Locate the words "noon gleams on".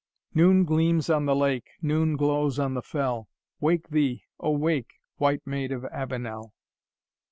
0.33-1.27